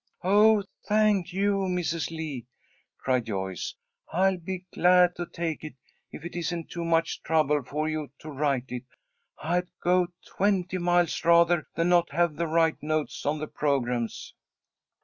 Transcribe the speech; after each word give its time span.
"Oh, 0.23 0.63
thank 0.87 1.31
you, 1.31 1.57
Mrs. 1.57 2.09
Lee," 2.09 2.47
cried 2.97 3.27
Joyce. 3.27 3.75
"I'll 4.11 4.37
be 4.39 4.65
glad 4.73 5.15
to 5.17 5.27
take 5.27 5.63
it, 5.63 5.75
if 6.11 6.25
it 6.25 6.35
isn't 6.35 6.71
too 6.71 6.83
much 6.83 7.21
trouble 7.21 7.61
for 7.61 7.87
you 7.87 8.09
to 8.17 8.31
write 8.31 8.71
it. 8.71 8.85
I'd 9.43 9.69
go 9.79 10.07
twenty 10.25 10.79
miles 10.79 11.23
rather 11.23 11.67
than 11.75 11.89
not 11.89 12.13
have 12.13 12.35
the 12.35 12.47
right 12.47 12.81
notes 12.81 13.27
on 13.27 13.37
the 13.37 13.47
programmes." 13.47 14.33